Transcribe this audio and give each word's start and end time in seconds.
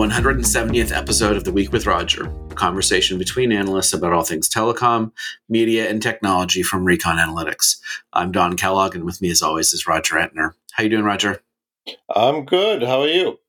170th 0.00 0.96
episode 0.96 1.36
of 1.36 1.44
The 1.44 1.52
Week 1.52 1.72
with 1.72 1.84
Roger, 1.84 2.32
a 2.50 2.54
conversation 2.54 3.18
between 3.18 3.52
analysts 3.52 3.92
about 3.92 4.14
all 4.14 4.24
things 4.24 4.48
telecom, 4.48 5.12
media, 5.46 5.90
and 5.90 6.00
technology 6.00 6.62
from 6.62 6.86
Recon 6.86 7.18
Analytics. 7.18 7.76
I'm 8.14 8.32
Don 8.32 8.56
Kellogg, 8.56 8.94
and 8.94 9.04
with 9.04 9.20
me, 9.20 9.30
as 9.30 9.42
always, 9.42 9.74
is 9.74 9.86
Roger 9.86 10.14
Entner. 10.14 10.54
How 10.72 10.84
you 10.84 10.88
doing, 10.88 11.04
Roger? 11.04 11.42
I'm 12.16 12.46
good. 12.46 12.82
How 12.82 13.02
are 13.02 13.08
you? 13.08 13.40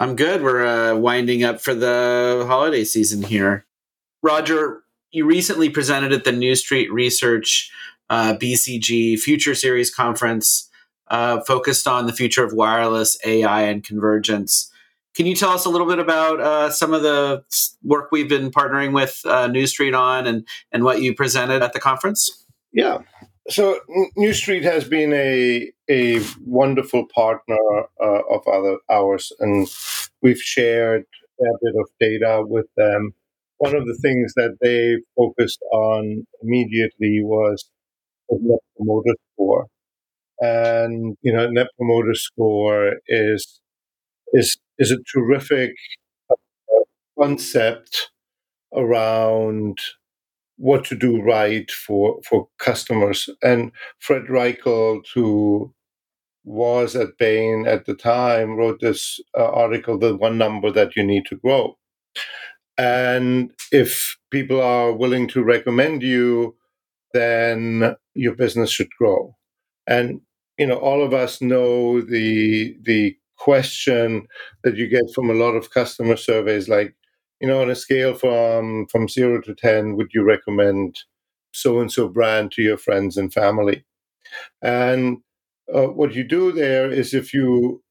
I'm 0.00 0.16
good. 0.16 0.42
We're 0.42 0.66
uh, 0.66 0.96
winding 0.96 1.44
up 1.44 1.60
for 1.60 1.74
the 1.74 2.44
holiday 2.44 2.82
season 2.82 3.22
here. 3.22 3.64
Roger, 4.20 4.82
you 5.12 5.26
recently 5.26 5.70
presented 5.70 6.12
at 6.12 6.24
the 6.24 6.32
New 6.32 6.56
Street 6.56 6.92
Research 6.92 7.70
uh, 8.08 8.34
BCG 8.34 9.16
Future 9.20 9.54
Series 9.54 9.94
conference, 9.94 10.70
uh, 11.06 11.40
focused 11.42 11.86
on 11.86 12.08
the 12.08 12.12
future 12.12 12.42
of 12.42 12.52
wireless, 12.52 13.16
AI, 13.24 13.62
and 13.62 13.84
convergence. 13.84 14.72
Can 15.16 15.26
you 15.26 15.34
tell 15.34 15.50
us 15.50 15.64
a 15.64 15.68
little 15.68 15.88
bit 15.88 15.98
about 15.98 16.40
uh, 16.40 16.70
some 16.70 16.94
of 16.94 17.02
the 17.02 17.42
work 17.82 18.10
we've 18.12 18.28
been 18.28 18.50
partnering 18.50 18.92
with 18.94 19.20
uh, 19.24 19.48
New 19.48 19.66
Street 19.66 19.94
on 19.94 20.26
and, 20.26 20.46
and 20.70 20.84
what 20.84 21.02
you 21.02 21.14
presented 21.14 21.62
at 21.62 21.72
the 21.72 21.80
conference? 21.80 22.46
Yeah. 22.72 22.98
So 23.48 23.80
New 24.16 24.32
Street 24.32 24.62
has 24.62 24.84
been 24.84 25.12
a 25.12 25.72
a 25.90 26.20
wonderful 26.44 27.06
partner 27.12 27.56
uh, 28.00 28.20
of 28.30 28.46
other 28.46 28.78
ours, 28.88 29.32
and 29.40 29.66
we've 30.22 30.40
shared 30.40 31.04
a 31.40 31.44
bit 31.60 31.74
of 31.80 31.88
data 31.98 32.44
with 32.46 32.66
them. 32.76 33.12
One 33.58 33.74
of 33.74 33.86
the 33.86 33.98
things 34.00 34.34
that 34.34 34.58
they 34.60 34.98
focused 35.16 35.60
on 35.72 36.26
immediately 36.42 37.22
was 37.24 37.68
Net 38.30 38.60
Promoter 38.76 39.16
Score, 39.34 39.66
and 40.38 41.16
you 41.22 41.32
know, 41.32 41.50
Net 41.50 41.68
Promoter 41.76 42.14
Score 42.14 43.00
is 43.08 43.60
is 44.32 44.58
is 44.80 44.92
a 44.92 44.98
terrific 45.14 45.72
uh, 46.72 46.82
concept 47.22 48.10
around 48.74 49.78
what 50.56 50.84
to 50.86 50.96
do 50.96 51.20
right 51.22 51.70
for 51.70 52.20
for 52.28 52.48
customers. 52.58 53.28
And 53.42 53.72
Fred 54.00 54.24
Reichheld, 54.24 55.06
who 55.14 55.74
was 56.44 56.96
at 56.96 57.18
Bain 57.18 57.66
at 57.68 57.86
the 57.86 57.94
time, 57.94 58.56
wrote 58.56 58.80
this 58.80 59.20
uh, 59.38 59.44
article, 59.52 59.98
"The 59.98 60.16
One 60.16 60.38
Number 60.38 60.70
That 60.72 60.96
You 60.96 61.04
Need 61.04 61.26
to 61.26 61.36
Grow." 61.36 61.78
And 62.78 63.52
if 63.72 64.16
people 64.30 64.60
are 64.60 64.92
willing 64.92 65.28
to 65.28 65.42
recommend 65.44 66.02
you, 66.02 66.56
then 67.14 67.96
your 68.14 68.34
business 68.34 68.70
should 68.72 68.90
grow. 68.98 69.36
And 69.86 70.22
you 70.58 70.66
know, 70.68 70.78
all 70.78 71.04
of 71.04 71.14
us 71.14 71.42
know 71.42 72.00
the 72.02 72.76
the 72.82 73.16
question 73.40 74.26
that 74.64 74.76
you 74.76 74.88
get 74.88 75.10
from 75.14 75.30
a 75.30 75.34
lot 75.34 75.52
of 75.56 75.70
customer 75.72 76.16
surveys 76.16 76.68
like 76.68 76.94
you 77.40 77.48
know 77.48 77.62
on 77.62 77.70
a 77.70 77.74
scale 77.74 78.14
from 78.14 78.86
from 78.88 79.08
0 79.08 79.40
to 79.42 79.54
10 79.54 79.96
would 79.96 80.10
you 80.14 80.22
recommend 80.22 80.98
so 81.52 81.80
and 81.80 81.90
so 81.92 82.08
brand 82.08 82.52
to 82.52 82.62
your 82.62 82.78
friends 82.78 83.16
and 83.16 83.32
family? 83.32 83.84
And 84.62 85.18
uh, 85.74 85.88
what 85.88 86.14
you 86.14 86.24
do 86.24 86.52
there 86.52 86.90
is 86.90 87.14
if 87.14 87.34
you 87.34 87.82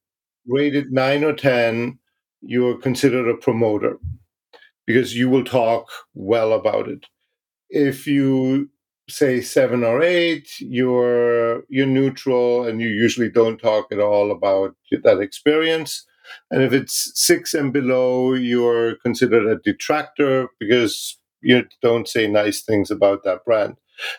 rate 0.46 0.74
it 0.76 0.90
9 0.92 1.24
or 1.24 1.34
10 1.34 1.98
you're 2.42 2.78
considered 2.78 3.28
a 3.28 3.36
promoter 3.36 3.98
because 4.86 5.16
you 5.16 5.28
will 5.28 5.44
talk 5.44 5.88
well 6.14 6.52
about 6.52 6.88
it. 6.88 7.06
If 7.70 8.06
you 8.06 8.70
say 9.10 9.40
seven 9.40 9.84
or 9.84 10.02
eight, 10.02 10.48
you're 10.60 11.64
you're 11.68 11.86
neutral 11.86 12.64
and 12.66 12.80
you 12.80 12.88
usually 12.88 13.30
don't 13.30 13.58
talk 13.58 13.92
at 13.92 14.00
all 14.00 14.30
about 14.30 14.74
that 15.02 15.20
experience. 15.20 16.06
And 16.50 16.62
if 16.62 16.72
it's 16.72 17.12
six 17.14 17.54
and 17.54 17.72
below, 17.72 18.34
you're 18.34 18.96
considered 18.96 19.46
a 19.46 19.56
detractor 19.56 20.48
because 20.58 21.18
you 21.40 21.64
don't 21.82 22.08
say 22.08 22.26
nice 22.26 22.62
things 22.62 22.90
about 22.90 23.24
that 23.24 23.44
brand. 23.44 23.76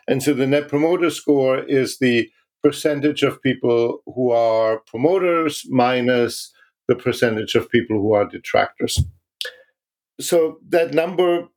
And 0.07 0.21
so 0.21 0.33
the 0.33 0.47
net 0.47 0.67
promoter 0.67 1.09
score 1.09 1.59
is 1.59 1.99
the 1.99 2.29
percentage 2.63 3.23
of 3.23 3.41
people 3.41 4.01
who 4.05 4.31
are 4.31 4.79
promoters 4.79 5.65
minus 5.69 6.53
the 6.87 6.95
percentage 6.95 7.55
of 7.55 7.69
people 7.69 7.99
who 7.99 8.13
are 8.13 8.25
detractors. 8.25 9.03
So 10.19 10.57
that 10.69 10.93
number 10.93 11.47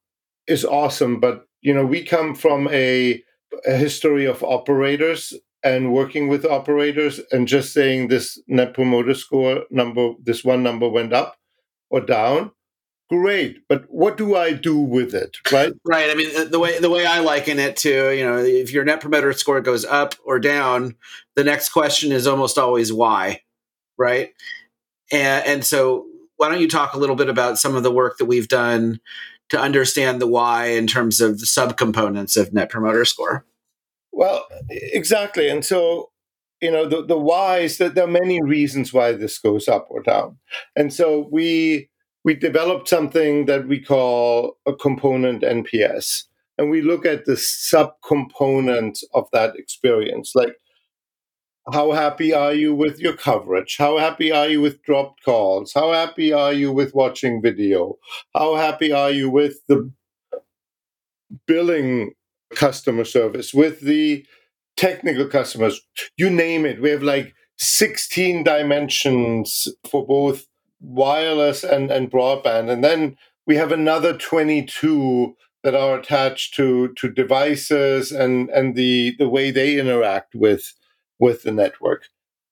is 0.47 0.65
awesome, 0.65 1.21
but 1.21 1.47
you 1.61 1.75
know, 1.75 1.85
we 1.85 2.03
come 2.03 2.35
from 2.35 2.69
a, 2.71 3.24
a 3.67 3.77
history 3.77 4.25
of 4.25 4.43
operators 4.43 5.35
and 5.63 5.93
working 5.93 6.29
with 6.29 6.45
operators 6.45 7.21
and 7.33 7.49
just 7.49 7.73
saying 7.73 8.09
this 8.09 8.39
net 8.47 8.75
promoter 8.75 9.15
score 9.15 9.65
number, 9.71 10.13
this 10.23 10.45
one 10.45 10.63
number 10.63 10.89
went 10.89 11.13
up 11.13 11.37
or 11.91 12.01
down. 12.01 12.53
Great, 13.11 13.59
but 13.69 13.85
what 13.89 14.17
do 14.17 14.35
I 14.35 14.53
do 14.53 14.79
with 14.79 15.15
it? 15.15 15.37
Right, 15.53 15.73
right. 15.85 16.11
I 16.11 16.15
mean, 16.15 16.51
the 16.51 16.59
way 16.59 16.81
the 16.81 16.91
way 16.91 17.05
I 17.05 17.21
liken 17.21 17.59
it 17.59 17.77
to, 17.79 18.11
you 18.11 18.25
know, 18.25 18.39
if 18.39 18.73
your 18.73 18.85
net 18.85 19.01
promoter 19.01 19.33
score 19.35 19.61
goes 19.61 19.85
up 19.85 20.15
or 20.25 20.39
down, 20.39 20.97
the 21.37 21.45
next 21.45 21.69
question 21.69 22.13
is 22.13 22.27
almost 22.27 22.57
always 22.57 22.93
why, 22.93 23.43
right? 23.99 24.31
And, 25.13 25.47
and 25.47 25.65
so, 25.65 26.07
why 26.37 26.49
don't 26.49 26.63
you 26.63 26.69
talk 26.69 26.95
a 26.95 26.99
little 26.99 27.15
bit 27.15 27.29
about 27.29 27.59
some 27.59 27.77
of 27.77 27.83
the 27.83 27.93
work 27.93 28.17
that 28.19 28.25
we've 28.25 28.49
done 28.49 29.01
to 29.55 29.61
understand 29.61 30.21
the 30.21 30.27
why 30.27 30.67
in 30.67 30.87
terms 30.87 31.21
of 31.21 31.41
the 31.41 31.47
subcomponents 31.47 32.37
of 32.37 32.53
net 32.53 32.71
promoter 32.71 33.05
score. 33.05 33.47
Well, 34.13 34.47
exactly. 34.69 35.49
And 35.49 35.65
so, 35.65 36.11
you 36.61 36.71
know, 36.71 36.89
the, 36.89 37.05
the 37.05 37.19
why 37.19 37.59
is 37.59 37.79
that 37.79 37.95
there 37.95 38.05
are 38.05 38.09
many 38.09 38.43
reasons 38.43 38.93
why 38.93 39.13
this 39.13 39.39
goes 39.39 39.69
up 39.69 39.87
or 39.91 40.03
down. 40.03 40.39
And 40.77 40.93
so 40.93 41.29
we 41.31 41.89
we 42.25 42.35
developed 42.35 42.89
something 42.89 43.47
that 43.47 43.69
we 43.69 43.81
call 43.81 44.57
a 44.67 44.75
component 44.75 45.43
NPS. 45.43 46.25
And 46.57 46.71
we 46.71 46.81
look 46.81 47.05
at 47.05 47.27
the 47.27 47.33
subcomponents 47.33 49.05
of 49.13 49.29
that 49.33 49.57
experience. 49.57 50.33
Like 50.35 50.57
how 51.73 51.93
happy 51.93 52.33
are 52.33 52.53
you 52.53 52.75
with 52.75 52.99
your 52.99 53.17
coverage? 53.17 53.77
How 53.79 53.99
happy 53.99 54.31
are 54.31 54.49
you 54.49 54.61
with 54.61 54.83
dropped 54.83 55.25
calls? 55.25 55.73
How 55.73 55.93
happy 55.93 56.33
are 56.33 56.53
you 56.53 56.73
with 56.73 56.95
watching 56.95 57.41
video? 57.41 57.97
How 58.35 58.57
happy 58.57 58.93
are 58.93 59.11
you 59.11 59.31
with 59.31 59.67
the 59.67 59.91
billing 61.47 62.13
customer 62.55 63.05
service, 63.05 63.55
with 63.55 63.81
the 63.81 64.27
technical 64.77 65.27
customers? 65.27 65.81
You 66.19 66.29
name 66.29 66.67
it. 66.67 66.83
We 66.83 66.91
have 66.91 67.03
like 67.03 67.35
16 67.57 68.45
dimensions 68.45 69.69
for 69.89 70.07
both 70.07 70.47
wireless 70.81 71.65
and, 71.65 71.91
and 71.91 72.11
broadband. 72.11 72.71
And 72.71 72.85
then 72.85 73.17
we 73.47 73.57
have 73.57 73.73
another 73.73 74.17
22 74.17 75.35
that 75.63 75.75
are 75.75 75.99
attached 75.99 76.55
to, 76.57 76.93
to 76.93 77.11
devices 77.11 78.13
and, 78.13 78.51
and 78.51 78.75
the, 78.75 79.17
the 79.19 79.31
way 79.31 79.51
they 79.51 79.79
interact 79.79 80.35
with 80.35 80.75
with 81.19 81.43
the 81.43 81.53
network. 81.53 82.05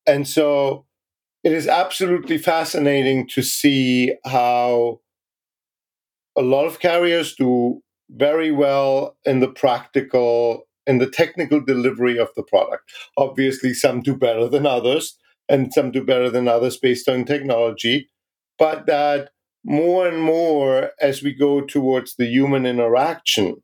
And 0.06 0.26
so 0.26 0.86
it 1.44 1.52
is 1.52 1.66
absolutely 1.68 2.38
fascinating 2.38 3.26
to 3.28 3.42
see 3.42 4.14
how 4.24 5.00
a 6.36 6.42
lot 6.42 6.66
of 6.66 6.80
carriers 6.80 7.34
do 7.34 7.82
very 8.10 8.50
well 8.50 9.16
in 9.24 9.40
the 9.40 9.48
practical 9.48 10.66
in 10.86 10.98
the 10.98 11.08
technical 11.08 11.60
delivery 11.60 12.18
of 12.18 12.28
the 12.34 12.42
product. 12.42 12.90
Obviously, 13.16 13.72
some 13.72 14.00
do 14.00 14.16
better 14.16 14.48
than 14.48 14.66
others, 14.66 15.16
and 15.48 15.72
some 15.72 15.92
do 15.92 16.04
better 16.04 16.28
than 16.28 16.48
others 16.48 16.76
based 16.76 17.08
on 17.08 17.24
technology. 17.24 18.08
But 18.58 18.86
that 18.86 19.30
more 19.64 20.08
and 20.08 20.20
more, 20.20 20.90
as 21.00 21.22
we 21.22 21.34
go 21.34 21.60
towards 21.60 22.16
the 22.16 22.26
human 22.26 22.66
interaction, 22.66 23.62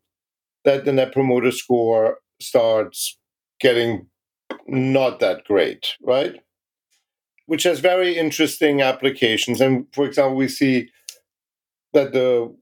that 0.64 0.84
the 0.84 0.92
Net 0.92 1.12
Promoter 1.12 1.50
Score 1.50 2.18
starts 2.40 3.18
getting 3.60 4.06
not 4.66 5.20
that 5.20 5.44
great, 5.44 5.94
right? 6.02 6.36
Which 7.46 7.62
has 7.64 7.80
very 7.80 8.16
interesting 8.16 8.82
applications. 8.82 9.60
And 9.60 9.86
for 9.92 10.04
example, 10.04 10.36
we 10.36 10.48
see 10.48 10.90
that 11.92 12.12
the 12.12 12.54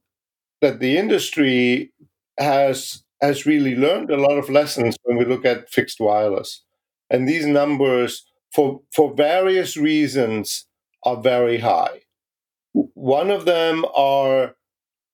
that 0.62 0.80
the 0.80 0.96
industry 0.96 1.92
has 2.38 3.04
has 3.20 3.46
really 3.46 3.74
learned 3.74 4.10
a 4.10 4.16
lot 4.20 4.38
of 4.38 4.50
lessons 4.50 4.96
when 5.04 5.16
we 5.16 5.24
look 5.24 5.44
at 5.44 5.70
fixed 5.70 6.00
wireless. 6.00 6.62
And 7.10 7.28
these 7.28 7.46
numbers, 7.46 8.26
for 8.52 8.80
for 8.94 9.14
various 9.14 9.76
reasons, 9.76 10.66
are 11.02 11.20
very 11.20 11.58
high. 11.58 12.02
One 12.72 13.30
of 13.30 13.44
them 13.44 13.84
are 13.94 14.54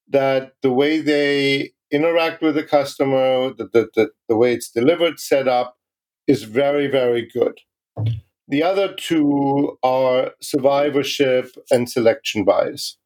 that 0.09 0.53
the 0.61 0.71
way 0.71 0.99
they 0.99 1.71
interact 1.91 2.41
with 2.41 2.55
the 2.55 2.63
customer, 2.63 3.53
the, 3.53 3.69
the, 3.71 3.89
the, 3.95 4.09
the 4.27 4.35
way 4.35 4.53
it's 4.53 4.69
delivered, 4.69 5.19
set 5.19 5.47
up, 5.47 5.77
is 6.27 6.43
very, 6.43 6.87
very 6.87 7.27
good. 7.33 7.59
The 8.47 8.63
other 8.63 8.93
two 8.93 9.77
are 9.83 10.31
survivorship 10.41 11.55
and 11.71 11.89
selection 11.89 12.43
bias, 12.43 12.97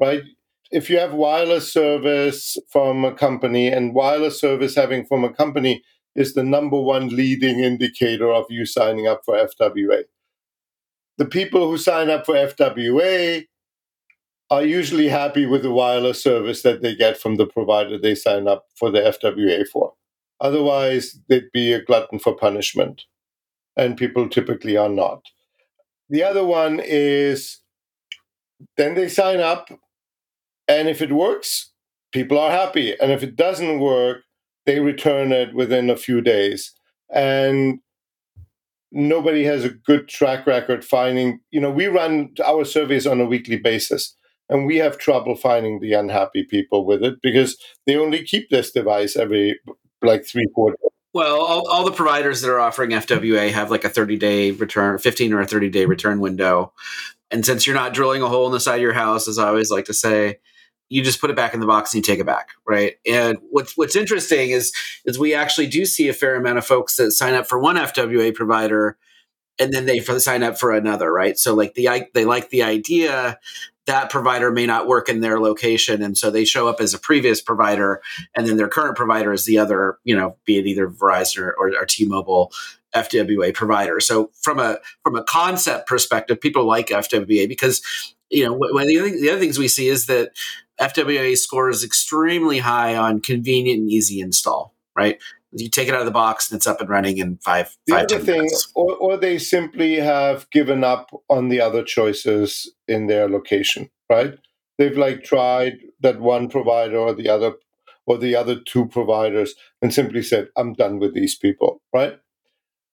right? 0.00 0.22
If 0.70 0.90
you 0.90 0.98
have 0.98 1.14
wireless 1.14 1.72
service 1.72 2.58
from 2.70 3.04
a 3.04 3.12
company, 3.12 3.68
and 3.68 3.94
wireless 3.94 4.40
service 4.40 4.74
having 4.74 5.06
from 5.06 5.24
a 5.24 5.32
company 5.32 5.82
is 6.14 6.34
the 6.34 6.42
number 6.42 6.80
one 6.80 7.08
leading 7.08 7.60
indicator 7.60 8.32
of 8.32 8.46
you 8.50 8.66
signing 8.66 9.06
up 9.06 9.22
for 9.24 9.34
FWA. 9.34 10.04
The 11.16 11.26
people 11.26 11.68
who 11.68 11.78
sign 11.78 12.10
up 12.10 12.26
for 12.26 12.34
FWA 12.34 13.44
are 14.50 14.64
usually 14.64 15.08
happy 15.08 15.46
with 15.46 15.62
the 15.62 15.70
wireless 15.70 16.22
service 16.22 16.62
that 16.62 16.80
they 16.80 16.94
get 16.94 17.18
from 17.18 17.36
the 17.36 17.46
provider 17.46 17.98
they 17.98 18.14
sign 18.14 18.48
up 18.48 18.66
for 18.74 18.90
the 18.90 19.00
FWA 19.00 19.66
for. 19.68 19.92
Otherwise, 20.40 21.18
they'd 21.28 21.52
be 21.52 21.72
a 21.72 21.82
glutton 21.82 22.18
for 22.18 22.34
punishment. 22.34 23.02
And 23.76 23.96
people 23.96 24.28
typically 24.28 24.76
are 24.76 24.88
not. 24.88 25.22
The 26.08 26.22
other 26.22 26.44
one 26.44 26.80
is 26.82 27.60
then 28.76 28.94
they 28.94 29.08
sign 29.08 29.40
up, 29.40 29.70
and 30.66 30.88
if 30.88 31.00
it 31.00 31.12
works, 31.12 31.72
people 32.12 32.38
are 32.38 32.50
happy. 32.50 32.98
And 33.00 33.12
if 33.12 33.22
it 33.22 33.36
doesn't 33.36 33.80
work, 33.80 34.22
they 34.66 34.80
return 34.80 35.32
it 35.32 35.54
within 35.54 35.90
a 35.90 35.96
few 35.96 36.20
days. 36.20 36.72
And 37.12 37.80
nobody 38.90 39.44
has 39.44 39.64
a 39.64 39.70
good 39.70 40.08
track 40.08 40.46
record 40.46 40.84
finding, 40.84 41.40
you 41.50 41.60
know, 41.60 41.70
we 41.70 41.86
run 41.86 42.34
our 42.44 42.64
surveys 42.64 43.06
on 43.06 43.20
a 43.20 43.26
weekly 43.26 43.56
basis 43.56 44.14
and 44.48 44.66
we 44.66 44.76
have 44.78 44.98
trouble 44.98 45.36
finding 45.36 45.80
the 45.80 45.92
unhappy 45.92 46.42
people 46.42 46.86
with 46.86 47.02
it 47.02 47.20
because 47.22 47.56
they 47.86 47.96
only 47.96 48.22
keep 48.22 48.48
this 48.48 48.70
device 48.72 49.16
every 49.16 49.58
like 50.02 50.26
three, 50.26 50.46
four. 50.54 50.76
Well, 51.14 51.40
all, 51.40 51.68
all 51.70 51.84
the 51.84 51.92
providers 51.92 52.42
that 52.42 52.50
are 52.50 52.60
offering 52.60 52.90
FWA 52.90 53.50
have 53.50 53.70
like 53.70 53.84
a 53.84 53.88
30 53.88 54.16
day 54.16 54.50
return, 54.52 54.98
15 54.98 55.32
or 55.32 55.40
a 55.40 55.46
30 55.46 55.70
day 55.70 55.84
return 55.86 56.20
window. 56.20 56.72
And 57.30 57.44
since 57.44 57.66
you're 57.66 57.76
not 57.76 57.94
drilling 57.94 58.22
a 58.22 58.28
hole 58.28 58.46
in 58.46 58.52
the 58.52 58.60
side 58.60 58.76
of 58.76 58.82
your 58.82 58.92
house, 58.92 59.28
as 59.28 59.38
I 59.38 59.48
always 59.48 59.70
like 59.70 59.86
to 59.86 59.94
say, 59.94 60.38
you 60.88 61.02
just 61.02 61.20
put 61.20 61.30
it 61.30 61.36
back 61.36 61.52
in 61.52 61.60
the 61.60 61.66
box 61.66 61.92
and 61.92 61.98
you 61.98 62.02
take 62.02 62.20
it 62.20 62.26
back, 62.26 62.50
right? 62.66 62.94
And 63.06 63.38
what's 63.50 63.76
what's 63.76 63.96
interesting 63.96 64.50
is 64.50 64.72
is 65.04 65.18
we 65.18 65.34
actually 65.34 65.66
do 65.66 65.84
see 65.84 66.08
a 66.08 66.14
fair 66.14 66.34
amount 66.36 66.58
of 66.58 66.66
folks 66.66 66.96
that 66.96 67.12
sign 67.12 67.34
up 67.34 67.46
for 67.46 67.58
one 67.58 67.76
FWA 67.76 68.34
provider 68.34 68.96
and 69.58 69.72
then 69.72 69.86
they 69.86 69.98
sign 70.00 70.42
up 70.42 70.58
for 70.58 70.72
another, 70.72 71.12
right? 71.12 71.36
So 71.38 71.54
like 71.54 71.74
the 71.74 72.06
they 72.14 72.24
like 72.24 72.50
the 72.50 72.62
idea 72.62 73.38
that 73.88 74.10
provider 74.10 74.52
may 74.52 74.66
not 74.66 74.86
work 74.86 75.08
in 75.08 75.20
their 75.20 75.40
location. 75.40 76.02
And 76.02 76.16
so 76.16 76.30
they 76.30 76.44
show 76.44 76.68
up 76.68 76.78
as 76.78 76.92
a 76.92 76.98
previous 76.98 77.40
provider 77.40 78.02
and 78.36 78.46
then 78.46 78.58
their 78.58 78.68
current 78.68 78.96
provider 78.96 79.32
is 79.32 79.46
the 79.46 79.58
other 79.58 79.98
you 80.04 80.14
know 80.14 80.36
be 80.44 80.58
it 80.58 80.66
either 80.66 80.88
verizon 80.88 81.38
or, 81.38 81.54
or, 81.58 81.72
or 81.74 81.86
t-mobile 81.86 82.52
fwa 82.94 83.52
provider. 83.54 83.98
So 84.00 84.30
from 84.40 84.58
a 84.58 84.78
from 85.02 85.16
a 85.16 85.24
concept 85.24 85.88
perspective 85.88 86.40
people 86.40 86.64
like 86.64 86.88
fwa 86.88 87.48
because 87.48 87.82
you 88.30 88.44
know 88.44 88.52
one 88.52 88.82
of 88.82 88.88
the 88.88 88.98
other, 88.98 89.10
the 89.10 89.30
other 89.30 89.40
things 89.40 89.58
we 89.58 89.68
see 89.68 89.88
is 89.88 90.06
that 90.06 90.30
fwa 90.78 91.36
scores 91.36 91.82
extremely 91.82 92.58
high 92.58 92.94
on 92.94 93.20
convenient 93.20 93.80
and 93.80 93.90
easy 93.90 94.20
install 94.20 94.74
right 94.94 95.18
you 95.52 95.68
take 95.68 95.88
it 95.88 95.94
out 95.94 96.00
of 96.00 96.06
the 96.06 96.12
box 96.12 96.50
and 96.50 96.58
it's 96.58 96.66
up 96.66 96.80
and 96.80 96.90
running 96.90 97.18
in 97.18 97.38
five. 97.38 97.76
The 97.86 97.94
five, 97.94 98.04
other 98.04 98.18
thing, 98.18 98.48
or, 98.74 98.94
or, 98.96 99.16
they 99.16 99.38
simply 99.38 99.96
have 99.96 100.48
given 100.50 100.84
up 100.84 101.10
on 101.28 101.48
the 101.48 101.60
other 101.60 101.82
choices 101.82 102.72
in 102.86 103.06
their 103.06 103.28
location, 103.28 103.90
right? 104.10 104.34
They've 104.76 104.96
like 104.96 105.24
tried 105.24 105.78
that 106.00 106.20
one 106.20 106.48
provider 106.48 106.98
or 106.98 107.14
the 107.14 107.28
other, 107.28 107.54
or 108.06 108.18
the 108.18 108.36
other 108.36 108.60
two 108.60 108.86
providers, 108.86 109.54
and 109.80 109.92
simply 109.92 110.22
said, 110.22 110.48
"I'm 110.56 110.74
done 110.74 110.98
with 110.98 111.14
these 111.14 111.36
people," 111.36 111.82
right? 111.94 112.18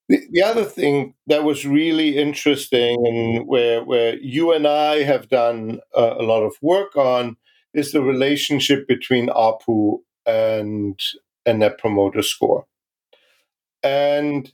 The, 0.08 0.22
the 0.31 0.44
other 0.44 0.63
thing 0.63 1.16
that 1.28 1.44
was 1.44 1.66
really 1.66 2.18
interesting 2.18 3.06
and 3.06 3.48
where 3.48 3.84
where 3.84 4.18
you 4.18 4.54
and 4.54 4.66
I 4.68 5.04
have 5.04 5.30
done 5.30 5.80
a 5.94 6.24
lot 6.24 6.44
of 6.44 6.56
work 6.62 6.96
on 6.96 7.38
is 7.74 7.92
the 7.92 8.01
relationship 8.01 8.88
between 8.88 9.28
ARPU 9.28 10.00
and 10.25 11.00
a 11.46 11.54
net 11.54 11.78
promoter 11.78 12.22
score. 12.22 12.66
And 13.84 14.52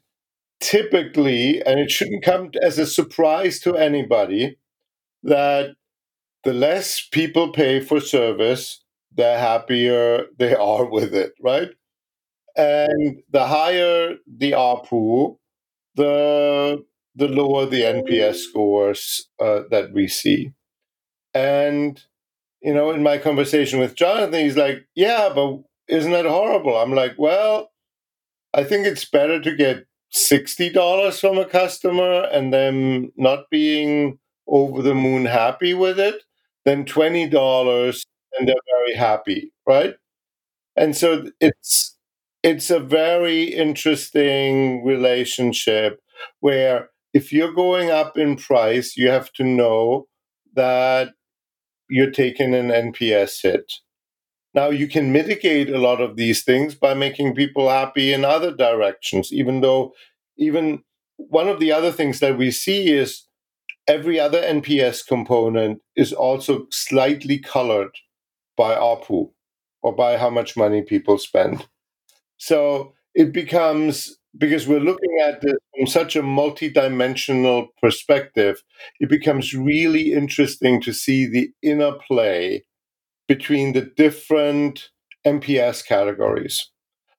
typically, 0.60 1.62
and 1.64 1.80
it 1.80 1.92
shouldn't 1.92 2.24
come 2.24 2.52
as 2.62 2.78
a 2.78 2.86
surprise 2.86 3.60
to 3.62 3.76
anybody, 3.76 4.58
that 5.24 5.72
the 6.44 6.54
less 6.54 7.08
people 7.12 7.52
pay 7.52 7.80
for 7.80 8.00
service, 8.00 8.84
the 9.16 9.38
happier 9.38 10.26
they 10.38 10.56
are 10.72 10.86
with 10.86 11.14
it, 11.14 11.34
right? 11.42 11.70
And 12.56 13.24
the 13.30 13.48
higher 13.48 14.16
the 14.28 14.52
ARPU, 14.52 15.38
the 15.96 16.84
the 17.16 17.28
lower 17.28 17.66
the 17.66 17.82
NPS 17.82 18.36
scores 18.36 19.30
uh, 19.40 19.62
that 19.70 19.94
we 19.94 20.08
see. 20.08 20.54
And 21.34 22.02
you 22.62 22.74
know, 22.74 22.92
in 22.92 23.04
my 23.04 23.18
conversation 23.18 23.80
with 23.80 23.96
Jonathan, 23.96 24.42
he's 24.44 24.58
like, 24.58 24.86
"Yeah, 24.96 25.32
but 25.34 25.60
isn't 25.92 26.12
that 26.14 26.26
horrible? 26.26 26.78
I'm 26.78 26.94
like, 26.96 27.16
well, 27.20 27.72
I 28.54 28.64
think 28.64 28.88
it's 28.88 29.06
better 29.06 29.42
to 29.42 29.56
get 29.56 29.86
$60 30.14 31.20
from 31.20 31.38
a 31.38 31.46
customer 31.46 32.28
and 32.32 32.54
them 32.54 33.12
not 33.18 33.50
being 33.52 34.20
over 34.48 34.82
the 34.82 34.96
moon 34.96 35.26
happy 35.26 35.74
with 35.74 36.00
it 36.00 36.24
than 36.66 36.86
$20 36.86 38.06
and 38.38 38.48
they're 38.48 38.56
very 38.80 38.96
happy, 38.96 39.54
right? 39.68 39.96
And 40.76 40.96
so 40.96 41.30
it's 41.40 41.98
it's 42.44 42.70
a 42.72 42.80
very 42.80 43.44
interesting 43.44 44.84
relationship 44.86 46.00
where 46.40 46.90
if 47.14 47.34
you're 47.34 47.54
going 47.54 47.92
up 47.92 48.18
in 48.18 48.36
price, 48.38 48.98
you 48.98 49.10
have 49.10 49.32
to 49.34 49.44
know 49.44 50.08
that 50.56 51.10
you're 51.90 52.12
taking 52.12 52.56
an 52.56 52.72
NPS 52.72 53.42
hit. 53.44 53.72
Now, 54.53 54.69
you 54.69 54.88
can 54.88 55.13
mitigate 55.13 55.69
a 55.69 55.80
lot 55.80 56.01
of 56.01 56.18
these 56.18 56.44
things 56.44 56.75
by 56.75 56.94
making 56.94 57.36
people 57.36 57.69
happy 57.69 58.12
in 58.12 58.25
other 58.25 58.53
directions, 58.53 59.31
even 59.31 59.62
though, 59.62 59.94
even 60.38 60.83
one 61.18 61.48
of 61.48 61.59
the 61.59 61.71
other 61.71 61.92
things 61.92 62.19
that 62.19 62.38
we 62.38 62.51
see 62.51 62.89
is 62.92 63.27
every 63.88 64.19
other 64.19 64.42
NPS 64.42 65.06
component 65.07 65.81
is 65.95 66.12
also 66.13 66.68
slightly 66.71 67.39
colored 67.39 67.92
by 68.57 68.75
ARPU 68.75 69.31
or 69.81 69.95
by 69.95 70.18
how 70.18 70.30
much 70.30 70.57
money 70.57 70.81
people 70.81 71.18
spend. 71.18 71.68
So 72.38 72.94
it 73.15 73.31
becomes, 73.31 74.18
because 74.38 74.68
we're 74.68 74.80
looking 74.80 75.19
at 75.24 75.42
this 75.42 75.57
from 75.75 75.88
such 75.88 76.15
a 76.15 76.21
multidimensional 76.24 77.68
perspective, 77.81 78.63
it 79.00 79.09
becomes 79.09 79.54
really 79.54 80.13
interesting 80.13 80.81
to 80.81 80.94
see 80.94 81.25
the 81.25 81.50
interplay 81.62 82.63
between 83.31 83.72
the 83.72 83.80
different 83.95 84.89
NPS 85.25 85.86
categories. 85.86 86.69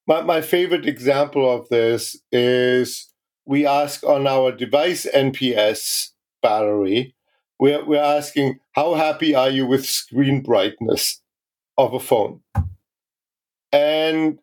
My, 0.07 0.21
my 0.21 0.43
favorite 0.43 0.85
example 0.85 1.51
of 1.51 1.71
this 1.71 2.21
is 2.31 3.09
we 3.47 3.67
ask 3.67 4.05
on 4.05 4.27
our 4.27 4.53
device 4.53 5.07
NPS 5.15 6.09
battery, 6.43 7.15
we're, 7.59 7.83
we're 7.87 8.03
asking, 8.19 8.59
how 8.73 8.93
happy 8.93 9.35
are 9.35 9.49
you 9.49 9.65
with 9.65 9.87
screen 9.87 10.43
brightness 10.43 11.23
of 11.79 11.95
a 11.95 11.99
phone? 11.99 12.43
And 13.73 14.39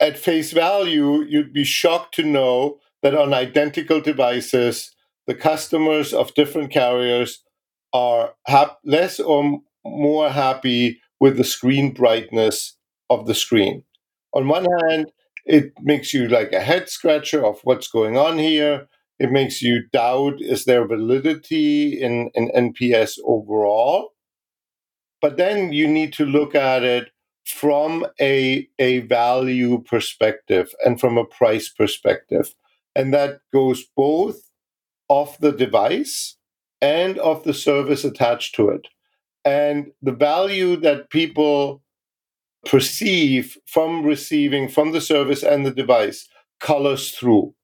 at 0.00 0.16
face 0.16 0.52
value, 0.52 1.20
you'd 1.20 1.52
be 1.52 1.64
shocked 1.64 2.14
to 2.14 2.22
know 2.22 2.78
that 3.02 3.14
on 3.14 3.34
identical 3.34 4.00
devices, 4.00 4.90
the 5.26 5.34
customers 5.34 6.14
of 6.14 6.32
different 6.32 6.72
carriers 6.72 7.42
are 7.92 8.36
hap- 8.46 8.78
less 8.86 9.20
or 9.20 9.60
more 9.84 10.30
happy 10.30 11.00
with 11.20 11.36
the 11.36 11.44
screen 11.44 11.92
brightness 11.92 12.76
of 13.08 13.26
the 13.26 13.34
screen. 13.34 13.84
On 14.32 14.48
one 14.48 14.66
hand, 14.80 15.10
it 15.44 15.72
makes 15.80 16.14
you 16.14 16.28
like 16.28 16.52
a 16.52 16.60
head 16.60 16.88
scratcher 16.88 17.44
of 17.44 17.60
what's 17.64 17.88
going 17.88 18.16
on 18.16 18.38
here. 18.38 18.88
It 19.18 19.30
makes 19.30 19.60
you 19.60 19.82
doubt 19.92 20.40
is 20.40 20.64
there 20.64 20.86
validity 20.86 22.00
in, 22.00 22.30
in 22.34 22.50
NPS 22.56 23.18
overall? 23.24 24.12
But 25.20 25.36
then 25.36 25.72
you 25.72 25.86
need 25.86 26.12
to 26.14 26.24
look 26.24 26.54
at 26.54 26.82
it 26.82 27.10
from 27.44 28.06
a, 28.20 28.68
a 28.78 29.00
value 29.00 29.82
perspective 29.82 30.72
and 30.84 31.00
from 31.00 31.18
a 31.18 31.24
price 31.24 31.68
perspective. 31.68 32.54
And 32.94 33.12
that 33.12 33.40
goes 33.52 33.84
both 33.96 34.40
of 35.10 35.36
the 35.40 35.52
device 35.52 36.36
and 36.80 37.18
of 37.18 37.44
the 37.44 37.52
service 37.52 38.04
attached 38.04 38.54
to 38.54 38.68
it 38.70 38.88
and 39.44 39.92
the 40.02 40.12
value 40.12 40.76
that 40.76 41.10
people 41.10 41.82
perceive 42.66 43.56
from 43.66 44.04
receiving 44.04 44.68
from 44.68 44.92
the 44.92 45.00
service 45.00 45.42
and 45.42 45.64
the 45.64 45.70
device 45.70 46.28
colors 46.60 47.10
through. 47.12 47.54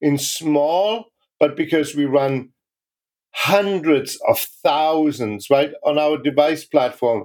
In 0.00 0.18
small 0.18 1.06
but 1.40 1.56
because 1.56 1.94
we 1.94 2.04
run 2.04 2.50
hundreds 3.32 4.16
of 4.28 4.38
thousands 4.62 5.50
right 5.50 5.72
on 5.84 5.98
our 5.98 6.16
device 6.16 6.64
platform 6.64 7.24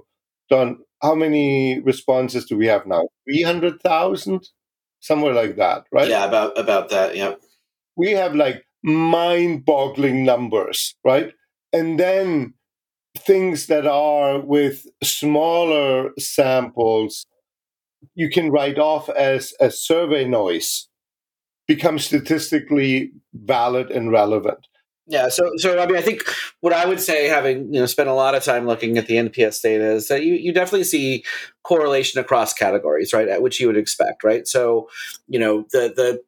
don 0.50 0.80
how 1.04 1.13
many 1.13 1.80
responses 1.82 2.46
do 2.46 2.58
we 2.58 2.66
have 2.66 2.88
now? 2.88 3.08
300000 3.32 4.50
somewhere 5.01 5.34
like 5.34 5.56
that 5.58 5.84
right? 5.92 6.08
Yeah 6.08 6.25
about 6.25 6.58
about 6.58 6.89
that 6.89 7.16
yeah. 7.16 7.36
We 7.96 8.12
have 8.12 8.34
like 8.34 8.66
mind 8.84 9.66
boggling 9.66 10.25
numbers 10.25 10.96
right? 11.06 11.34
And 11.72 12.00
then 12.00 12.56
things 13.26 13.68
that 13.68 13.86
are 13.86 14.40
with 14.40 14.88
smaller 15.04 16.12
samples 16.18 17.26
you 18.16 18.30
can 18.30 18.52
write 18.52 18.80
off 18.80 19.10
as 19.10 19.54
a 19.60 19.70
survey 19.70 20.26
noise 20.26 20.88
become 21.68 22.00
statistically 22.00 23.12
valid 23.34 23.92
and 23.92 24.12
relevant 24.12 24.68
Yeah, 25.12 25.30
so 25.30 25.50
so 25.58 25.80
I 25.80 25.88
mean, 25.88 25.98
I 25.98 26.02
think 26.02 26.22
what 26.62 26.72
I 26.72 26.86
would 26.86 27.00
say, 27.00 27.28
having 27.28 27.74
you 27.74 27.80
know 27.80 27.88
spent 27.88 28.10
a 28.10 28.14
lot 28.14 28.36
of 28.36 28.44
time 28.44 28.68
looking 28.68 28.96
at 29.00 29.08
the 29.08 29.16
NPS 29.16 29.60
data, 29.60 29.94
is 29.94 30.08
that 30.08 30.24
you 30.24 30.36
you 30.36 30.54
definitely 30.54 30.84
see 30.84 31.24
correlation 31.64 32.20
across 32.20 32.54
categories, 32.54 33.12
right? 33.12 33.28
At 33.28 33.42
which 33.42 33.60
you 33.60 33.66
would 33.66 33.78
expect, 33.78 34.24
right? 34.24 34.48
So, 34.48 34.88
you 35.28 35.40
know, 35.40 35.66
the 35.72 35.92
the 35.96 36.22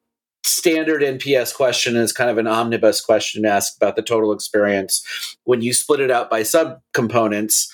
standard 0.44 1.02
NPS 1.02 1.54
question 1.54 1.96
is 1.96 2.12
kind 2.12 2.30
of 2.30 2.38
an 2.38 2.46
omnibus 2.46 3.00
question 3.00 3.44
asked 3.44 3.76
about 3.76 3.96
the 3.96 4.02
total 4.02 4.32
experience. 4.32 5.36
When 5.44 5.62
you 5.62 5.72
split 5.72 6.00
it 6.00 6.10
out 6.10 6.30
by 6.30 6.42
subcomponents, 6.42 7.68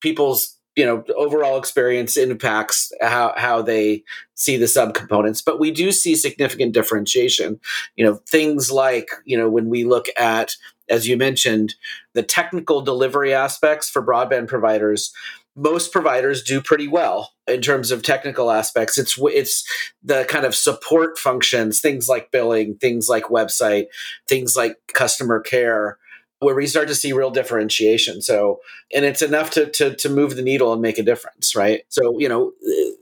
people's 0.00 0.58
you 0.76 0.84
know 0.84 1.04
overall 1.16 1.56
experience 1.56 2.16
impacts 2.16 2.92
how 3.00 3.32
how 3.36 3.62
they 3.62 4.02
see 4.34 4.56
the 4.56 4.66
subcomponents 4.66 5.42
but 5.44 5.60
we 5.60 5.70
do 5.70 5.92
see 5.92 6.16
significant 6.16 6.74
differentiation 6.74 7.60
you 7.96 8.04
know 8.04 8.16
things 8.28 8.72
like 8.72 9.08
you 9.24 9.36
know 9.38 9.48
when 9.48 9.68
we 9.68 9.84
look 9.84 10.06
at 10.18 10.56
as 10.90 11.06
you 11.06 11.16
mentioned 11.16 11.74
the 12.14 12.22
technical 12.22 12.80
delivery 12.80 13.32
aspects 13.32 13.88
for 13.88 14.04
broadband 14.04 14.48
providers 14.48 15.12
most 15.56 15.92
providers 15.92 16.42
do 16.42 16.60
pretty 16.60 16.88
well 16.88 17.32
in 17.46 17.60
terms 17.60 17.90
of 17.90 18.02
technical 18.02 18.50
aspects 18.50 18.98
it's 18.98 19.16
it's 19.18 19.64
the 20.02 20.24
kind 20.28 20.44
of 20.44 20.54
support 20.54 21.18
functions 21.18 21.80
things 21.80 22.08
like 22.08 22.30
billing 22.30 22.74
things 22.76 23.08
like 23.08 23.24
website 23.24 23.86
things 24.28 24.56
like 24.56 24.76
customer 24.92 25.40
care 25.40 25.98
where 26.44 26.54
we 26.54 26.66
start 26.66 26.88
to 26.88 26.94
see 26.94 27.12
real 27.12 27.30
differentiation. 27.30 28.20
So, 28.20 28.60
and 28.94 29.04
it's 29.04 29.22
enough 29.22 29.50
to, 29.52 29.66
to, 29.66 29.94
to 29.96 30.08
move 30.08 30.36
the 30.36 30.42
needle 30.42 30.72
and 30.72 30.82
make 30.82 30.98
a 30.98 31.02
difference, 31.02 31.56
right? 31.56 31.82
So, 31.88 32.18
you 32.18 32.28
know, 32.28 32.52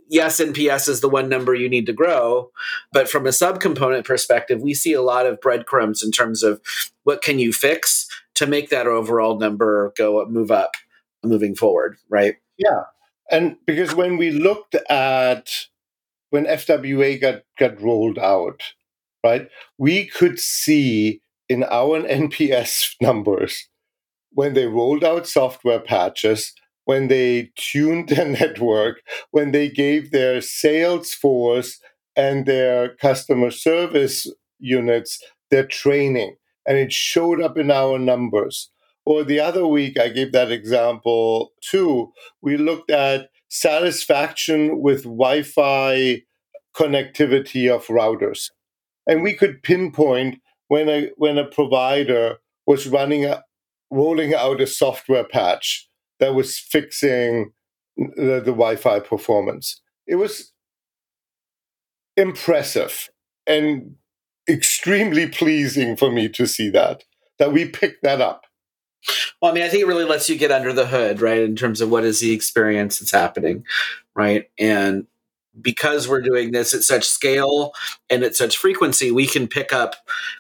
yes, 0.09 0.41
NPS 0.41 0.89
is 0.89 1.01
the 1.01 1.09
one 1.09 1.29
number 1.29 1.55
you 1.55 1.69
need 1.69 1.87
to 1.87 1.93
grow, 1.93 2.51
but 2.93 3.09
from 3.09 3.27
a 3.27 3.31
subcomponent 3.31 4.05
perspective, 4.05 4.61
we 4.61 4.75
see 4.75 4.93
a 4.93 5.03
lot 5.03 5.27
of 5.27 5.41
breadcrumbs 5.41 6.03
in 6.03 6.13
terms 6.13 6.43
of 6.43 6.61
what 7.03 7.23
can 7.23 7.39
you 7.39 7.53
fix 7.53 8.09
to 8.35 8.47
make 8.47 8.71
that 8.71 8.87
overall 8.87 9.39
number 9.39 9.93
go 9.97 10.21
up, 10.21 10.31
move 10.31 10.51
up 10.51 10.73
moving 11.25 11.55
forward, 11.55 11.97
right? 12.09 12.37
Yeah. 12.59 12.83
And 13.31 13.57
because 13.67 13.95
when 13.95 14.17
we 14.17 14.31
looked 14.31 14.75
at 14.91 15.51
when 16.31 16.47
FWA 16.47 17.21
got, 17.21 17.43
got 17.59 17.81
rolled 17.81 18.19
out, 18.19 18.63
right, 19.25 19.49
we 19.79 20.07
could 20.07 20.39
see 20.39 21.21
in 21.49 21.65
our 21.65 22.01
NPS 22.03 22.95
numbers 23.01 23.69
when 24.33 24.55
they 24.55 24.67
rolled 24.67 25.05
out 25.05 25.27
software 25.27 25.81
patches, 25.81 26.55
when 26.85 27.09
they 27.09 27.51
tuned 27.57 28.09
their 28.09 28.27
network, 28.41 29.03
when 29.31 29.53
they 29.53 29.69
gave 29.69 30.11
their 30.11 30.41
sales 30.41 31.13
force 31.13 31.81
and 32.17 32.47
their 32.47 32.95
customer 32.97 33.51
service 33.51 34.31
units 34.59 35.23
their 35.51 35.67
training. 35.67 36.37
And 36.67 36.79
it 36.79 36.93
showed 36.93 37.41
up 37.43 37.59
in 37.59 37.71
our 37.71 37.99
numbers. 37.99 38.71
Or 39.05 39.25
the 39.25 39.41
other 39.41 39.67
week, 39.67 39.99
I 39.99 40.09
gave 40.09 40.33
that 40.33 40.53
example 40.53 41.53
too. 41.61 42.13
We 42.41 42.57
looked 42.57 42.91
at 42.91 43.31
satisfaction 43.49 44.81
with 44.81 45.03
Wi 45.03 45.43
Fi 45.43 46.23
connectivity 46.77 47.71
of 47.71 47.87
routers. 47.87 48.51
And 49.07 49.23
we 49.23 49.35
could 49.35 49.63
pinpoint 49.63 50.41
when 50.69 50.89
a 50.89 51.11
when 51.17 51.37
a 51.39 51.45
provider 51.45 52.39
was 52.67 52.87
running 52.87 53.25
a 53.25 53.43
rolling 53.91 54.35
out 54.35 54.61
a 54.61 54.67
software 54.67 55.25
patch 55.25 55.89
that 56.19 56.35
was 56.35 56.59
fixing 56.59 57.53
the, 57.97 58.41
the 58.45 58.53
Wi-Fi 58.53 59.01
performance. 59.01 59.81
It 60.07 60.17
was 60.17 60.53
impressive 62.17 63.11
and 63.47 63.97
extremely 64.49 65.29
pleasing 65.29 65.97
for 65.97 66.11
me 66.11 66.29
to 66.31 66.47
see 66.47 66.71
that 66.71 67.05
that 67.39 67.53
we 67.53 67.67
picked 67.67 68.03
that 68.03 68.21
up. 68.21 68.45
Well, 69.41 69.51
I 69.51 69.55
mean, 69.55 69.65
I 69.65 69.69
think 69.69 69.83
it 69.83 69.87
really 69.87 70.05
lets 70.05 70.29
you 70.29 70.37
get 70.37 70.53
under 70.53 70.73
the 70.73 70.87
hood, 70.87 71.21
right, 71.21 71.41
in 71.41 71.57
terms 71.57 71.81
of 71.81 71.91
what 71.91 72.05
is 72.05 72.21
the 72.21 72.33
experience 72.33 72.99
that's 72.99 73.11
happening, 73.11 73.65
right? 74.15 74.49
And 74.59 75.07
because 75.61 76.09
we're 76.09 76.23
doing 76.23 76.53
this 76.53 76.73
at 76.75 76.83
such 76.83 77.05
scale 77.05 77.73
and 78.09 78.23
at 78.23 78.37
such 78.37 78.57
frequency, 78.57 79.11
we 79.11 79.27
can 79.27 79.49
pick 79.49 79.73
up, 79.73 79.97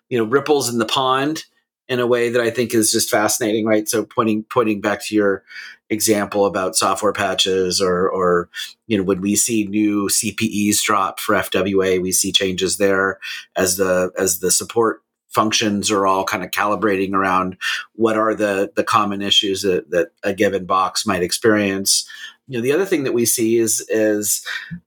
you 0.08 0.18
know, 0.18 0.24
ripples 0.24 0.68
in 0.68 0.78
the 0.78 0.86
pond 0.86 1.44
in 1.88 2.00
a 2.00 2.06
way 2.06 2.30
that 2.30 2.40
I 2.40 2.50
think 2.50 2.72
is 2.72 2.90
just 2.92 3.10
fascinating, 3.10 3.66
right? 3.66 3.88
So 3.88 4.04
pointing 4.04 4.44
pointing 4.44 4.80
back 4.80 5.04
to 5.06 5.14
your 5.14 5.44
example 5.90 6.46
about 6.46 6.76
software 6.76 7.12
patches 7.12 7.80
or 7.80 8.08
or 8.08 8.48
you 8.86 8.96
know 8.96 9.04
when 9.04 9.20
we 9.20 9.36
see 9.36 9.66
new 9.66 10.08
CPEs 10.08 10.82
drop 10.82 11.20
for 11.20 11.34
FWA, 11.34 12.00
we 12.00 12.12
see 12.12 12.32
changes 12.32 12.78
there 12.78 13.18
as 13.56 13.76
the 13.76 14.10
as 14.16 14.38
the 14.38 14.50
support 14.50 15.02
functions 15.32 15.90
are 15.90 16.06
all 16.06 16.24
kind 16.24 16.44
of 16.44 16.50
calibrating 16.50 17.14
around 17.14 17.56
what 17.94 18.16
are 18.16 18.34
the 18.34 18.72
the 18.76 18.84
common 18.84 19.22
issues 19.22 19.62
that, 19.62 19.90
that 19.90 20.08
a 20.22 20.32
given 20.32 20.64
box 20.66 21.06
might 21.06 21.22
experience 21.22 22.06
you 22.48 22.58
know 22.58 22.62
the 22.62 22.72
other 22.72 22.84
thing 22.84 23.04
that 23.04 23.14
we 23.14 23.24
see 23.24 23.58
is 23.58 23.86
is 23.88 24.44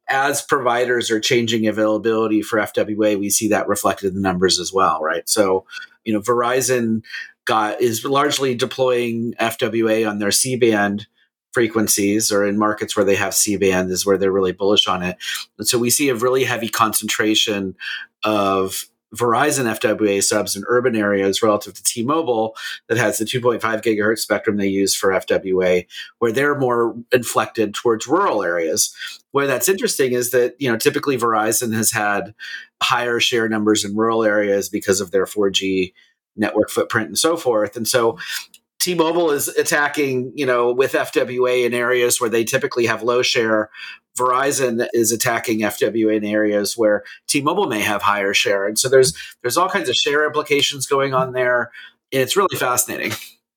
as 0.10 0.42
providers 0.42 1.10
are 1.10 1.20
changing 1.20 1.68
availability 1.68 2.42
for 2.42 2.60
FWA, 2.60 3.18
we 3.18 3.30
see 3.30 3.48
that 3.48 3.68
reflected 3.68 4.10
in 4.10 4.16
the 4.16 4.22
numbers 4.22 4.60
as 4.60 4.72
well, 4.72 5.02
right? 5.02 5.28
So, 5.28 5.66
you 6.04 6.14
know, 6.14 6.22
Verizon 6.22 7.02
got 7.46 7.82
is 7.82 8.04
largely 8.04 8.56
deploying 8.56 9.34
FWA 9.40 10.08
on 10.10 10.20
their 10.20 10.32
C 10.32 10.56
band 10.56 11.08
frequencies 11.54 12.32
or 12.32 12.46
in 12.46 12.60
markets 12.60 12.98
where 12.98 13.06
they 13.06 13.16
have 13.16 13.34
C 13.34 13.56
band 13.56 13.90
is 13.90 14.06
where 14.06 14.18
they're 14.18 14.32
really 14.32 14.52
bullish 14.52 14.88
on 14.88 15.02
it. 15.02 15.18
And 15.58 15.68
so 15.68 15.80
we 15.80 15.90
see 15.90 16.10
a 16.10 16.16
really 16.16 16.44
heavy 16.44 16.68
concentration 16.68 17.76
of 18.26 18.86
Verizon 19.16 19.66
FWA 19.80 20.24
subs 20.24 20.56
in 20.56 20.64
urban 20.68 20.96
areas 20.96 21.42
relative 21.42 21.74
to 21.74 21.84
T-Mobile 21.84 22.56
that 22.88 22.98
has 22.98 23.18
the 23.18 23.26
2.5 23.26 23.62
gigahertz 23.62 24.20
spectrum 24.20 24.58
they 24.58 24.68
use 24.68 24.96
for 24.96 25.10
FWA, 25.10 25.86
where 26.20 26.32
they're 26.32 26.58
more 26.58 26.96
inflected 27.12 27.74
towards 27.74 28.08
rural 28.08 28.44
areas. 28.44 28.96
Where 29.32 29.48
that's 29.48 29.70
interesting 29.70 30.14
is 30.14 30.32
that 30.32 30.56
you 30.60 30.72
know 30.72 30.78
typically 30.78 31.18
Verizon 31.18 31.74
has 31.74 31.92
had 31.92 32.34
higher 32.82 33.20
share 33.20 33.50
numbers 33.50 33.84
in 33.84 33.96
rural 33.96 34.24
areas 34.24 34.70
because 34.70 35.02
of 35.02 35.12
their 35.12 35.26
4G 35.26 35.94
network 36.36 36.70
footprint 36.70 37.08
and 37.08 37.18
so 37.18 37.38
forth. 37.38 37.78
And 37.78 37.88
so 37.88 38.18
T-Mobile 38.86 39.32
is 39.32 39.48
attacking, 39.48 40.32
you 40.36 40.46
know, 40.46 40.72
with 40.72 40.92
FWA 40.92 41.66
in 41.66 41.74
areas 41.74 42.22
where 42.22 42.30
they 42.30 42.44
typically 42.44 42.86
have 42.86 43.02
low 43.02 43.24
share. 43.24 43.72
Verizon 44.16 44.88
is 44.94 45.12
attacking 45.12 45.62
FWA 45.62 46.18
in 46.18 46.24
areas 46.24 46.78
where 46.78 47.04
T-Mobile 47.26 47.66
may 47.66 47.80
have 47.80 48.04
higher 48.04 48.36
share, 48.36 48.68
and 48.68 48.78
so 48.78 48.88
there's 48.88 49.18
there's 49.42 49.58
all 49.58 49.70
kinds 49.70 49.90
of 49.90 49.96
share 49.96 50.24
implications 50.24 50.86
going 50.86 51.16
on 51.16 51.34
there. 51.34 51.72
and 52.14 52.22
It's 52.22 52.38
really 52.38 52.56
fascinating. 52.56 53.14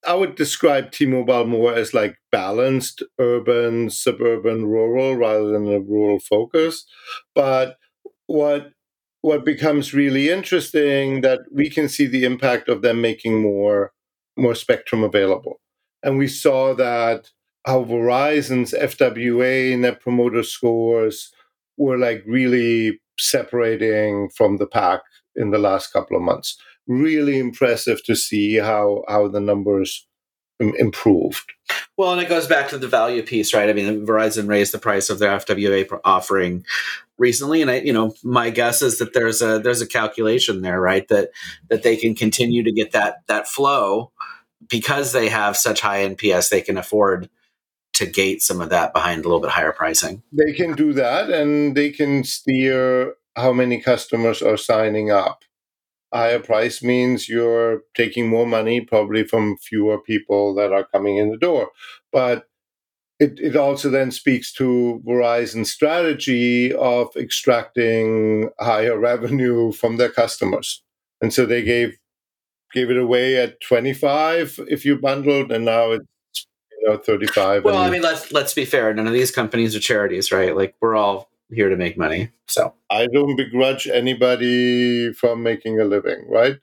I 0.06 0.14
would 0.14 0.34
describe 0.34 0.92
T-Mobile 0.92 1.44
more 1.44 1.74
as 1.74 1.92
like 1.92 2.16
balanced 2.32 3.02
urban, 3.18 3.90
suburban, 3.90 4.64
rural 4.64 5.14
rather 5.14 5.48
than 5.48 5.70
a 5.70 5.78
rural 5.78 6.20
focus. 6.20 6.86
But 7.34 7.76
what 8.28 8.72
what 9.20 9.44
becomes 9.44 9.92
really 9.92 10.30
interesting 10.30 11.20
that 11.20 11.40
we 11.52 11.68
can 11.68 11.86
see 11.86 12.06
the 12.06 12.24
impact 12.24 12.70
of 12.70 12.80
them 12.80 13.02
making 13.02 13.42
more 13.42 13.92
more 14.38 14.54
spectrum 14.54 15.02
available. 15.02 15.60
And 16.02 16.18
we 16.18 16.28
saw 16.28 16.74
that 16.74 17.30
how 17.66 17.84
Verizon's 17.84 18.72
FWA 18.72 19.78
net 19.78 20.00
promoter 20.00 20.42
scores 20.42 21.32
were 21.76 21.98
like 21.98 22.22
really 22.26 23.00
separating 23.18 24.30
from 24.30 24.58
the 24.58 24.66
pack 24.66 25.02
in 25.36 25.50
the 25.50 25.58
last 25.58 25.92
couple 25.92 26.16
of 26.16 26.22
months. 26.22 26.56
Really 26.86 27.38
impressive 27.38 28.02
to 28.04 28.16
see 28.16 28.56
how 28.56 29.04
how 29.08 29.28
the 29.28 29.40
numbers 29.40 30.06
improved. 30.60 31.52
Well, 31.96 32.12
and 32.12 32.20
it 32.20 32.28
goes 32.28 32.46
back 32.46 32.68
to 32.70 32.78
the 32.78 32.88
value 32.88 33.22
piece, 33.22 33.54
right? 33.54 33.68
I 33.68 33.72
mean, 33.72 34.06
Verizon 34.06 34.48
raised 34.48 34.72
the 34.72 34.78
price 34.78 35.10
of 35.10 35.18
their 35.18 35.36
FWA 35.36 36.00
offering 36.04 36.64
recently, 37.16 37.62
and 37.62 37.70
I, 37.70 37.80
you 37.80 37.92
know, 37.92 38.14
my 38.22 38.50
guess 38.50 38.82
is 38.82 38.98
that 38.98 39.12
there's 39.12 39.42
a 39.42 39.58
there's 39.58 39.82
a 39.82 39.86
calculation 39.86 40.62
there, 40.62 40.80
right? 40.80 41.06
That 41.08 41.30
that 41.68 41.82
they 41.82 41.96
can 41.96 42.14
continue 42.14 42.62
to 42.62 42.72
get 42.72 42.92
that 42.92 43.26
that 43.26 43.46
flow 43.46 44.12
because 44.66 45.12
they 45.12 45.28
have 45.28 45.56
such 45.56 45.80
high 45.80 46.08
NPS, 46.08 46.50
they 46.50 46.60
can 46.60 46.76
afford 46.76 47.28
to 47.94 48.06
gate 48.06 48.42
some 48.42 48.60
of 48.60 48.70
that 48.70 48.92
behind 48.92 49.24
a 49.24 49.28
little 49.28 49.40
bit 49.40 49.50
higher 49.50 49.72
pricing. 49.72 50.22
They 50.32 50.52
can 50.52 50.74
do 50.74 50.92
that, 50.92 51.30
and 51.30 51.76
they 51.76 51.90
can 51.90 52.24
steer 52.24 53.14
how 53.36 53.52
many 53.52 53.80
customers 53.80 54.42
are 54.42 54.56
signing 54.56 55.10
up. 55.10 55.44
Higher 56.12 56.38
price 56.38 56.82
means 56.82 57.28
you're 57.28 57.82
taking 57.94 58.28
more 58.28 58.46
money, 58.46 58.80
probably 58.80 59.24
from 59.24 59.58
fewer 59.58 59.98
people 59.98 60.54
that 60.54 60.72
are 60.72 60.84
coming 60.84 61.18
in 61.18 61.30
the 61.30 61.36
door. 61.36 61.70
But 62.12 62.46
it, 63.18 63.38
it 63.40 63.56
also 63.56 63.90
then 63.90 64.10
speaks 64.10 64.52
to 64.54 65.02
Verizon's 65.06 65.70
strategy 65.70 66.72
of 66.72 67.08
extracting 67.16 68.50
higher 68.60 68.98
revenue 68.98 69.72
from 69.72 69.96
their 69.96 70.08
customers. 70.08 70.82
And 71.20 71.34
so 71.34 71.44
they 71.44 71.62
gave 71.62 71.98
gave 72.72 72.90
it 72.90 72.96
away 72.96 73.36
at 73.36 73.60
25 73.60 74.60
if 74.68 74.84
you 74.84 74.98
bundled 74.98 75.50
and 75.52 75.64
now 75.64 75.92
it's 75.92 76.46
you 76.72 76.88
know 76.88 76.96
35 76.96 77.64
well 77.64 77.78
i 77.78 77.90
mean 77.90 78.02
let's 78.02 78.32
let's 78.32 78.54
be 78.54 78.64
fair 78.64 78.92
none 78.94 79.06
of 79.06 79.12
these 79.12 79.30
companies 79.30 79.74
are 79.74 79.80
charities 79.80 80.30
right 80.32 80.56
like 80.56 80.74
we're 80.80 80.96
all 80.96 81.30
here 81.50 81.68
to 81.68 81.76
make 81.76 81.96
money 81.96 82.30
so 82.46 82.74
i 82.90 83.06
don't 83.06 83.36
begrudge 83.36 83.86
anybody 83.86 85.12
from 85.12 85.42
making 85.42 85.80
a 85.80 85.84
living 85.84 86.24
right 86.28 86.58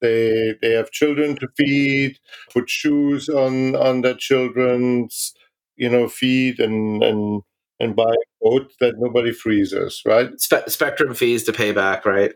They 0.00 0.54
they 0.60 0.72
have 0.72 0.90
children 0.90 1.36
to 1.36 1.48
feed, 1.56 2.18
put 2.52 2.68
shoes 2.68 3.28
on 3.28 3.74
on 3.76 4.02
their 4.02 4.14
children's 4.14 5.32
you 5.76 5.88
know 5.88 6.06
feet, 6.08 6.58
and 6.60 7.02
and 7.02 7.42
and 7.80 7.96
buy 7.96 8.12
a 8.12 8.44
coat 8.44 8.72
that 8.80 8.94
nobody 8.98 9.32
freezes, 9.32 10.02
right? 10.04 10.28
Spe- 10.38 10.68
spectrum 10.68 11.14
fees 11.14 11.44
to 11.44 11.52
pay 11.52 11.72
back, 11.72 12.04
right? 12.04 12.32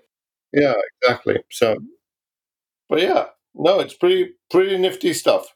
Yeah, 0.52 0.75
exactly. 1.02 1.37
So, 1.50 1.76
but 2.91 3.01
yeah, 3.01 3.27
no, 3.55 3.81
it's 3.81 3.95
pretty 3.95 4.33
pretty 4.51 4.77
nifty 4.77 5.15
stuff. 5.15 5.55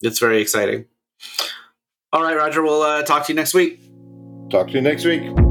It's 0.00 0.20
very 0.20 0.40
exciting. 0.40 0.84
All 2.12 2.22
right, 2.22 2.36
Roger. 2.36 2.62
We'll 2.62 2.82
uh, 2.82 3.02
talk 3.02 3.26
to 3.26 3.32
you 3.32 3.36
next 3.36 3.54
week. 3.54 3.80
Talk 4.50 4.68
to 4.68 4.74
you 4.74 4.82
next 4.82 5.04
week. 5.04 5.45